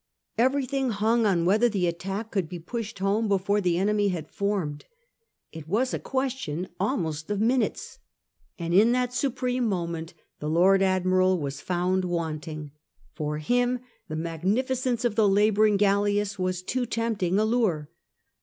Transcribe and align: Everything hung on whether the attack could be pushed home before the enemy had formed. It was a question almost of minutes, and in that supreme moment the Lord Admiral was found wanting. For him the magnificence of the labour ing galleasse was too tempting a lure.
Everything 0.35 0.89
hung 0.89 1.27
on 1.27 1.45
whether 1.45 1.69
the 1.69 1.85
attack 1.85 2.31
could 2.31 2.49
be 2.49 2.57
pushed 2.57 2.97
home 2.97 3.27
before 3.27 3.61
the 3.61 3.77
enemy 3.77 4.07
had 4.09 4.31
formed. 4.31 4.85
It 5.51 5.67
was 5.67 5.93
a 5.93 5.99
question 5.99 6.69
almost 6.79 7.29
of 7.29 7.39
minutes, 7.39 7.99
and 8.57 8.73
in 8.73 8.93
that 8.93 9.13
supreme 9.13 9.67
moment 9.67 10.15
the 10.39 10.49
Lord 10.49 10.81
Admiral 10.81 11.39
was 11.39 11.61
found 11.61 12.03
wanting. 12.03 12.71
For 13.13 13.37
him 13.37 13.81
the 14.07 14.15
magnificence 14.15 15.05
of 15.05 15.13
the 15.13 15.29
labour 15.29 15.67
ing 15.67 15.77
galleasse 15.77 16.39
was 16.39 16.63
too 16.63 16.87
tempting 16.87 17.37
a 17.37 17.45
lure. 17.45 17.91